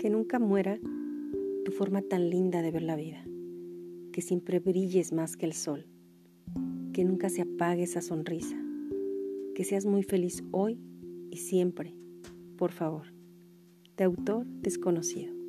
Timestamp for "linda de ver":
2.30-2.80